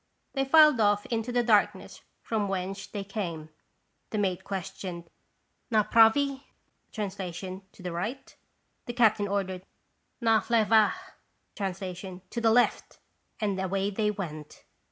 [0.33, 3.49] They filed off into the darkness from whence they came.
[4.09, 5.07] The mate questioned:
[5.71, 6.41] "Napravi?"
[6.93, 8.35] (to the right?)
[8.87, 11.25] The captain ordered:*(Na leva /''
[11.55, 12.97] (to the left!)
[13.39, 14.63] and away they went.